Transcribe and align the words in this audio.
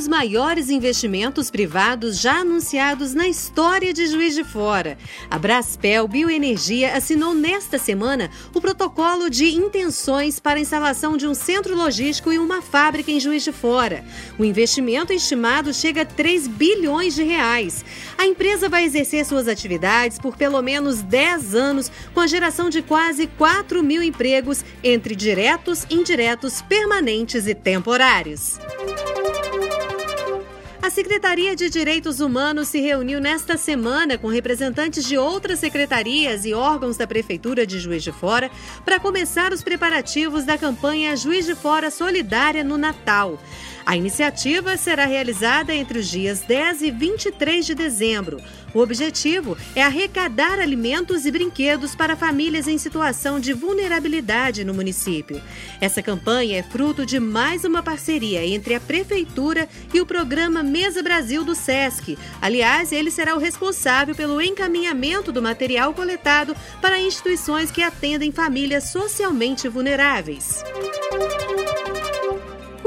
dos 0.00 0.06
maiores 0.06 0.70
investimentos 0.70 1.50
privados 1.50 2.20
já 2.20 2.42
anunciados 2.42 3.12
na 3.12 3.26
história 3.26 3.92
de 3.92 4.06
Juiz 4.06 4.36
de 4.36 4.44
Fora. 4.44 4.96
A 5.28 5.36
Braspel 5.36 6.06
Bioenergia 6.06 6.96
assinou 6.96 7.34
nesta 7.34 7.76
semana 7.76 8.30
o 8.54 8.60
protocolo 8.60 9.28
de 9.28 9.46
intenções 9.46 10.38
para 10.38 10.58
a 10.58 10.62
instalação 10.62 11.16
de 11.16 11.26
um 11.26 11.34
centro 11.34 11.76
logístico 11.76 12.32
e 12.32 12.38
uma 12.38 12.62
fábrica 12.62 13.10
em 13.10 13.18
Juiz 13.18 13.42
de 13.42 13.50
Fora. 13.50 14.04
O 14.38 14.44
investimento 14.44 15.12
estimado 15.12 15.74
chega 15.74 16.02
a 16.02 16.06
3 16.06 16.46
bilhões 16.46 17.16
de 17.16 17.24
reais. 17.24 17.84
A 18.16 18.24
empresa 18.24 18.68
vai 18.68 18.84
exercer 18.84 19.26
suas 19.26 19.48
atividades 19.48 20.20
por 20.20 20.36
pelo 20.36 20.62
menos 20.62 21.02
10 21.02 21.54
anos, 21.54 21.90
com 22.14 22.20
a 22.20 22.28
geração 22.28 22.70
de 22.70 22.80
quase 22.80 23.26
4 23.26 23.82
mil 23.82 24.02
empregos 24.02 24.64
entre 24.84 25.16
diretos, 25.16 25.84
indiretos, 25.90 26.62
permanentes 26.62 27.48
e 27.48 27.54
temporários. 27.56 28.58
A 30.82 30.88
Secretaria 30.88 31.54
de 31.54 31.68
Direitos 31.68 32.20
Humanos 32.20 32.68
se 32.68 32.80
reuniu 32.80 33.20
nesta 33.20 33.58
semana 33.58 34.16
com 34.16 34.28
representantes 34.28 35.04
de 35.04 35.18
outras 35.18 35.58
secretarias 35.58 36.46
e 36.46 36.54
órgãos 36.54 36.96
da 36.96 37.06
Prefeitura 37.06 37.66
de 37.66 37.78
Juiz 37.78 38.02
de 38.02 38.10
Fora 38.10 38.50
para 38.82 38.98
começar 38.98 39.52
os 39.52 39.62
preparativos 39.62 40.44
da 40.44 40.56
campanha 40.56 41.14
Juiz 41.14 41.44
de 41.44 41.54
Fora 41.54 41.90
Solidária 41.90 42.64
no 42.64 42.78
Natal. 42.78 43.38
A 43.84 43.94
iniciativa 43.94 44.76
será 44.78 45.04
realizada 45.04 45.74
entre 45.74 45.98
os 45.98 46.08
dias 46.08 46.40
10 46.40 46.82
e 46.82 46.90
23 46.90 47.66
de 47.66 47.74
dezembro. 47.74 48.40
O 48.72 48.80
objetivo 48.80 49.56
é 49.74 49.82
arrecadar 49.82 50.58
alimentos 50.60 51.26
e 51.26 51.30
brinquedos 51.30 51.94
para 51.94 52.16
famílias 52.16 52.68
em 52.68 52.78
situação 52.78 53.40
de 53.40 53.52
vulnerabilidade 53.52 54.64
no 54.64 54.72
município. 54.72 55.40
Essa 55.80 56.02
campanha 56.02 56.58
é 56.58 56.62
fruto 56.62 57.04
de 57.04 57.18
mais 57.18 57.64
uma 57.64 57.82
parceria 57.82 58.46
entre 58.46 58.74
a 58.74 58.80
Prefeitura 58.80 59.68
e 59.92 60.00
o 60.00 60.06
programa 60.06 60.62
Mesa 60.62 61.02
Brasil 61.02 61.44
do 61.44 61.54
SESC. 61.54 62.16
Aliás, 62.40 62.92
ele 62.92 63.10
será 63.10 63.34
o 63.34 63.38
responsável 63.38 64.14
pelo 64.14 64.40
encaminhamento 64.40 65.32
do 65.32 65.42
material 65.42 65.92
coletado 65.92 66.56
para 66.80 67.00
instituições 67.00 67.70
que 67.70 67.82
atendem 67.82 68.30
famílias 68.30 68.84
socialmente 68.84 69.68
vulneráveis. 69.68 70.62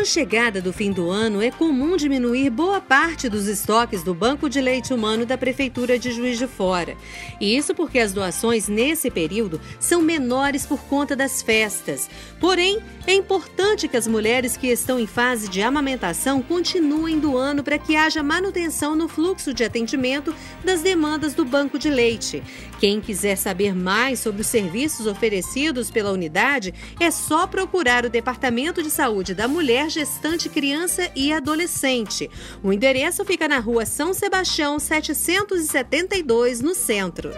A 0.00 0.04
chegada 0.04 0.62
do 0.62 0.72
fim 0.72 0.92
do 0.92 1.10
ano, 1.10 1.42
é 1.42 1.50
comum 1.50 1.96
diminuir 1.96 2.50
boa 2.50 2.80
parte 2.80 3.28
dos 3.28 3.48
estoques 3.48 4.04
do 4.04 4.14
Banco 4.14 4.48
de 4.48 4.60
Leite 4.60 4.94
Humano 4.94 5.26
da 5.26 5.36
Prefeitura 5.36 5.98
de 5.98 6.12
Juiz 6.12 6.38
de 6.38 6.46
Fora. 6.46 6.96
E 7.40 7.56
isso 7.56 7.74
porque 7.74 7.98
as 7.98 8.12
doações 8.12 8.68
nesse 8.68 9.10
período 9.10 9.60
são 9.80 10.00
menores 10.00 10.64
por 10.64 10.78
conta 10.84 11.16
das 11.16 11.42
festas. 11.42 12.08
Porém, 12.38 12.78
é 13.08 13.14
importante 13.14 13.88
que 13.88 13.96
as 13.96 14.06
mulheres 14.06 14.56
que 14.56 14.68
estão 14.68 15.00
em 15.00 15.06
fase 15.06 15.48
de 15.48 15.62
amamentação 15.62 16.40
continuem 16.42 17.18
doando 17.18 17.64
para 17.64 17.76
que 17.76 17.96
haja 17.96 18.22
manutenção 18.22 18.94
no 18.94 19.08
fluxo 19.08 19.52
de 19.52 19.64
atendimento 19.64 20.32
das 20.64 20.80
demandas 20.80 21.34
do 21.34 21.44
banco 21.44 21.76
de 21.76 21.90
leite. 21.90 22.40
Quem 22.78 23.00
quiser 23.00 23.34
saber 23.34 23.74
mais 23.74 24.20
sobre 24.20 24.42
os 24.42 24.46
serviços 24.46 25.08
oferecidos 25.08 25.90
pela 25.90 26.12
unidade, 26.12 26.72
é 27.00 27.10
só 27.10 27.48
procurar 27.48 28.04
o 28.04 28.10
Departamento 28.10 28.80
de 28.80 28.90
Saúde 28.90 29.34
da 29.34 29.48
Mulher 29.48 29.88
gestante, 29.98 30.48
criança 30.48 31.10
e 31.16 31.32
adolescente. 31.32 32.30
O 32.62 32.72
endereço 32.72 33.24
fica 33.24 33.48
na 33.48 33.58
rua 33.58 33.84
São 33.84 34.14
Sebastião, 34.14 34.78
772, 34.78 36.60
no 36.60 36.72
centro. 36.72 37.30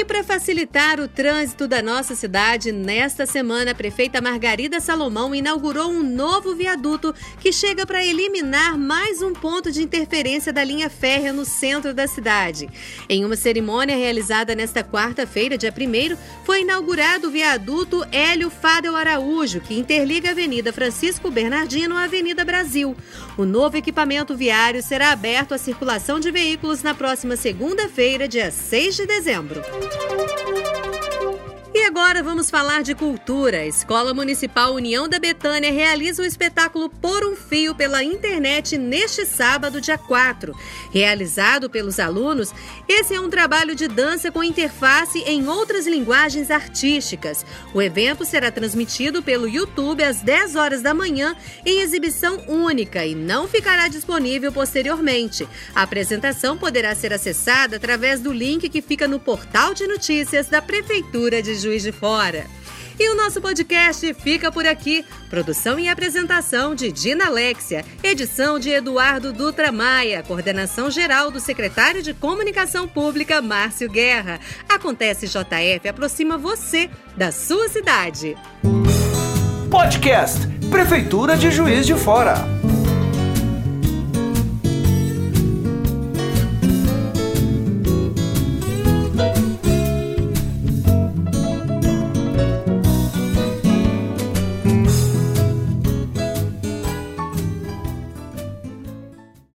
E 0.00 0.04
para 0.04 0.24
facilitar 0.24 0.98
o 0.98 1.06
trânsito 1.06 1.68
da 1.68 1.82
nossa 1.82 2.14
cidade, 2.14 2.72
nesta 2.72 3.26
semana 3.26 3.72
a 3.72 3.74
prefeita 3.74 4.18
Margarida 4.18 4.80
Salomão 4.80 5.34
inaugurou 5.34 5.90
um 5.90 6.02
novo 6.02 6.54
viaduto 6.54 7.14
que 7.38 7.52
chega 7.52 7.84
para 7.84 8.02
eliminar 8.02 8.78
mais 8.78 9.20
um 9.20 9.34
ponto 9.34 9.70
de 9.70 9.82
interferência 9.82 10.54
da 10.54 10.64
linha 10.64 10.88
férrea 10.88 11.34
no 11.34 11.44
centro 11.44 11.92
da 11.92 12.06
cidade. 12.06 12.66
Em 13.10 13.26
uma 13.26 13.36
cerimônia 13.36 13.94
realizada 13.94 14.54
nesta 14.54 14.82
quarta-feira, 14.82 15.58
dia 15.58 15.70
1 15.70 16.16
foi 16.46 16.62
inaugurado 16.62 17.28
o 17.28 17.30
viaduto 17.30 18.02
Hélio 18.10 18.48
Fadel 18.48 18.96
Araújo, 18.96 19.60
que 19.60 19.78
interliga 19.78 20.30
a 20.30 20.32
Avenida 20.32 20.72
Francisco 20.72 21.30
Bernardino 21.30 21.94
à 21.94 22.04
Avenida 22.04 22.42
Brasil. 22.42 22.96
O 23.36 23.44
novo 23.44 23.76
equipamento 23.76 24.34
viário 24.34 24.82
será 24.82 25.12
aberto 25.12 25.52
à 25.52 25.58
circulação 25.58 26.18
de 26.18 26.30
veículos 26.30 26.82
na 26.82 26.94
próxima 26.94 27.36
segunda-feira, 27.36 28.26
dia 28.26 28.50
6 28.50 28.96
de 28.96 29.06
dezembro. 29.06 29.60
Thank 29.90 30.58
you. 30.58 30.69
Agora 32.00 32.22
vamos 32.22 32.50
falar 32.50 32.82
de 32.82 32.94
cultura. 32.94 33.58
A 33.58 33.66
Escola 33.66 34.14
Municipal 34.14 34.72
União 34.72 35.06
da 35.06 35.18
Betânia 35.18 35.70
realiza 35.70 36.22
o 36.22 36.24
espetáculo 36.24 36.88
Por 36.88 37.26
um 37.26 37.36
Fio 37.36 37.74
pela 37.74 38.02
internet 38.02 38.78
neste 38.78 39.26
sábado, 39.26 39.82
dia 39.82 39.98
4. 39.98 40.56
Realizado 40.90 41.68
pelos 41.68 42.00
alunos, 42.00 42.54
esse 42.88 43.14
é 43.14 43.20
um 43.20 43.28
trabalho 43.28 43.74
de 43.74 43.86
dança 43.86 44.32
com 44.32 44.42
interface 44.42 45.18
em 45.26 45.46
outras 45.46 45.86
linguagens 45.86 46.50
artísticas. 46.50 47.44
O 47.74 47.82
evento 47.82 48.24
será 48.24 48.50
transmitido 48.50 49.22
pelo 49.22 49.46
YouTube 49.46 50.02
às 50.02 50.22
10 50.22 50.56
horas 50.56 50.80
da 50.80 50.94
manhã 50.94 51.36
em 51.66 51.80
exibição 51.80 52.42
única 52.48 53.04
e 53.04 53.14
não 53.14 53.46
ficará 53.46 53.88
disponível 53.88 54.50
posteriormente. 54.50 55.46
A 55.74 55.82
apresentação 55.82 56.56
poderá 56.56 56.94
ser 56.94 57.12
acessada 57.12 57.76
através 57.76 58.20
do 58.20 58.32
link 58.32 58.70
que 58.70 58.80
fica 58.80 59.06
no 59.06 59.20
portal 59.20 59.74
de 59.74 59.86
notícias 59.86 60.48
da 60.48 60.62
Prefeitura 60.62 61.42
de 61.42 61.54
Juiz 61.56 61.80
Juiz 61.80 61.89
de 61.90 61.92
Fora. 61.92 62.46
E 62.98 63.10
o 63.10 63.16
nosso 63.16 63.40
podcast 63.40 64.12
fica 64.14 64.52
por 64.52 64.66
aqui. 64.66 65.04
Produção 65.28 65.78
e 65.78 65.88
apresentação 65.88 66.74
de 66.74 66.92
Dina 66.92 67.26
Alexia, 67.26 67.84
edição 68.02 68.58
de 68.58 68.70
Eduardo 68.70 69.32
Dutra 69.32 69.72
Maia, 69.72 70.22
coordenação 70.22 70.90
geral 70.90 71.30
do 71.30 71.40
secretário 71.40 72.02
de 72.02 72.12
Comunicação 72.12 72.86
Pública, 72.86 73.40
Márcio 73.40 73.88
Guerra. 73.90 74.38
Acontece 74.68 75.26
JF 75.26 75.88
aproxima 75.88 76.36
você 76.36 76.90
da 77.16 77.32
sua 77.32 77.68
cidade. 77.68 78.36
Podcast 79.70 80.46
Prefeitura 80.70 81.36
de 81.36 81.50
Juiz 81.50 81.86
de 81.86 81.94
Fora. 81.94 82.59